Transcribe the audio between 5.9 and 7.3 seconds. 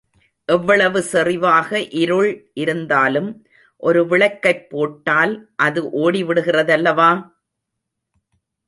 ஒடிவிடுகிறதல்லவா?